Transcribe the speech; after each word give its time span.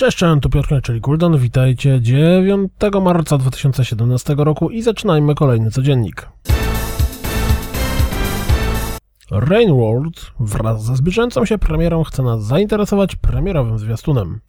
Cześć, 0.00 0.18
cześć, 0.18 0.42
tu 0.42 0.50
Piotr, 0.50 0.80
czyli 0.82 1.00
Kuldan. 1.00 1.38
Witajcie 1.38 2.00
9 2.00 2.72
marca 3.02 3.38
2017 3.38 4.34
roku 4.38 4.70
i 4.70 4.82
zaczynajmy 4.82 5.34
kolejny 5.34 5.70
codziennik. 5.70 6.28
Rain 9.30 9.76
World 9.76 10.32
wraz 10.40 10.84
ze 10.84 10.96
zbliżającą 10.96 11.44
się 11.44 11.58
premierą 11.58 12.04
chce 12.04 12.22
nas 12.22 12.44
zainteresować 12.44 13.16
premierowym 13.16 13.78
zwiastunem. 13.78 14.40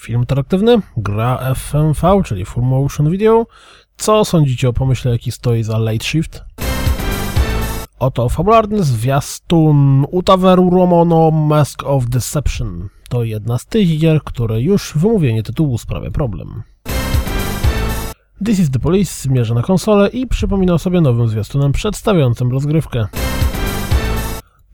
Film 0.00 0.20
interaktywny, 0.20 0.80
gra 0.96 1.54
FMV, 1.54 2.22
czyli 2.24 2.44
Full 2.44 2.64
Motion 2.64 3.10
Video. 3.10 3.46
Co 3.96 4.24
sądzicie 4.24 4.68
o 4.68 4.72
pomyśle, 4.72 5.12
jaki 5.12 5.32
stoi 5.32 5.62
za 5.62 5.78
Late 5.78 6.04
Shift? 6.04 6.44
Oto 7.98 8.28
fabularny 8.28 8.82
zwiastun 8.82 10.06
Utaveru 10.10 10.70
Romono 10.70 11.30
Mask 11.30 11.82
of 11.84 12.06
Deception. 12.06 12.88
To 13.12 13.24
jedna 13.24 13.58
z 13.58 13.66
tych 13.66 13.98
gier, 13.98 14.24
które 14.24 14.60
już 14.60 14.92
wymówienie 14.96 15.42
tytułu 15.42 15.78
sprawia 15.78 16.10
problem. 16.10 16.62
This 18.44 18.58
is 18.58 18.70
the 18.70 18.78
Police 18.78 19.22
zmierza 19.22 19.54
na 19.54 19.62
konsolę 19.62 20.08
i 20.08 20.26
przypomina 20.26 20.78
sobie 20.78 21.00
nowym 21.00 21.28
zwiastunem 21.28 21.72
przedstawiającym 21.72 22.50
rozgrywkę. 22.52 23.06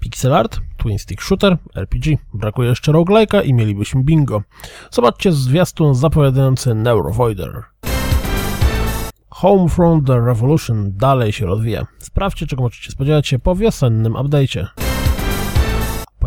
Pixel 0.01 0.34
art, 0.34 0.61
twin 0.77 0.98
stick 0.98 1.23
shooter, 1.23 1.56
RPG. 1.74 2.16
Brakuje 2.34 2.69
jeszcze 2.69 2.92
roguelike'a 2.92 3.45
i 3.45 3.55
mielibyśmy 3.55 4.05
bingo. 4.05 4.42
Zobaczcie 4.91 5.33
zwiastun 5.33 5.95
zapowiadający 5.95 6.75
Neurovoider. 6.75 7.62
Homefront 9.28 10.06
The 10.06 10.20
Revolution 10.20 10.97
dalej 10.97 11.33
się 11.33 11.47
rozwija. 11.47 11.86
Sprawdźcie, 11.98 12.47
czego 12.47 12.62
możecie 12.62 12.92
spodziewać 12.92 13.28
się 13.28 13.39
po 13.39 13.56
wiosennym 13.56 14.12
update'cie. 14.12 14.88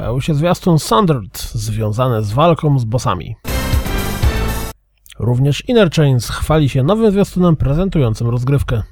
Pojawił 0.02 0.21
się 0.21 0.35
zwiastun 0.35 0.80
Sundered, 0.80 1.39
związany 1.53 2.23
z 2.23 2.31
walką 2.31 2.80
z 2.80 2.85
bossami. 2.85 3.35
Również 5.19 5.63
Inner 5.67 5.91
Chains 5.91 6.30
chwali 6.30 6.69
się 6.69 6.83
nowym 6.83 7.11
zwiastunem 7.11 7.55
prezentującym 7.55 8.29
rozgrywkę. 8.29 8.83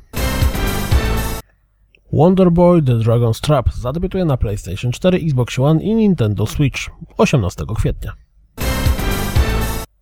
Wonder 2.13 2.51
Boy 2.51 2.81
The 2.81 2.93
Dragon's 2.93 3.41
Trap 3.41 3.73
zadebiutuje 3.73 4.25
na 4.25 4.37
PlayStation 4.37 4.91
4, 4.91 5.17
Xbox 5.17 5.59
One 5.59 5.83
i 5.83 5.95
Nintendo 5.95 6.45
Switch 6.45 6.79
18 7.17 7.65
kwietnia. 7.75 8.13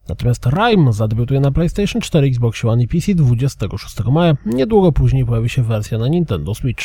Natomiast 0.10 0.46
Rime 0.46 0.94
zadebiutuje 0.94 1.40
na 1.40 1.52
PlayStation 1.52 2.02
4, 2.02 2.28
Xbox 2.28 2.66
One 2.66 2.84
i 2.84 2.88
PC 2.88 3.16
26 3.16 4.04
maja. 4.12 4.34
Niedługo 4.46 4.92
później 4.92 5.26
pojawi 5.26 5.50
się 5.50 5.64
wersja 5.64 5.98
na 5.98 6.08
Nintendo 6.08 6.56
Switch. 6.56 6.84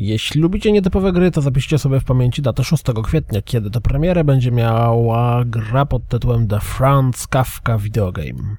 Jeśli 0.00 0.40
lubicie 0.40 0.72
nietypowe 0.72 1.12
gry, 1.12 1.30
to 1.30 1.40
zapiszcie 1.42 1.78
sobie 1.78 2.00
w 2.00 2.04
pamięci 2.04 2.42
datę 2.42 2.64
6 2.64 2.82
kwietnia, 3.04 3.42
kiedy 3.42 3.70
to 3.70 3.80
premierę 3.80 4.24
będzie 4.24 4.50
miała 4.50 5.44
gra 5.44 5.86
pod 5.86 6.08
tytułem 6.08 6.48
The 6.48 6.60
Franz 6.60 7.26
Kafka 7.26 7.78
Video 7.78 8.12
Game. 8.12 8.56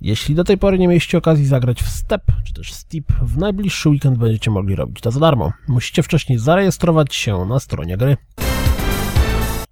Jeśli 0.00 0.34
do 0.34 0.44
tej 0.44 0.58
pory 0.58 0.78
nie 0.78 0.88
mieliście 0.88 1.18
okazji 1.18 1.46
zagrać 1.46 1.82
w 1.82 1.88
Step 1.88 2.22
czy 2.44 2.52
też 2.52 2.72
Steep, 2.72 3.12
w 3.22 3.38
najbliższy 3.38 3.88
weekend 3.88 4.18
będziecie 4.18 4.50
mogli 4.50 4.76
robić 4.76 5.00
to 5.00 5.10
za 5.10 5.20
darmo. 5.20 5.52
Musicie 5.68 6.02
wcześniej 6.02 6.38
zarejestrować 6.38 7.14
się 7.14 7.44
na 7.44 7.60
stronie 7.60 7.96
gry. 7.96 8.16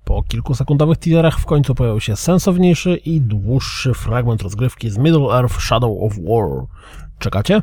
Po 0.05 0.23
kilkusekundowych 0.23 0.99
teaserach 0.99 1.39
w 1.39 1.47
końcu 1.47 1.75
pojawił 1.75 2.01
się 2.01 2.17
sensowniejszy 2.17 2.97
i 2.97 3.21
dłuższy 3.21 3.95
fragment 3.95 4.43
rozgrywki 4.43 4.91
z 4.91 4.99
Middle 4.99 5.39
Earth 5.39 5.61
Shadow 5.61 6.03
of 6.03 6.13
War. 6.19 6.67
Czekacie? 7.19 7.63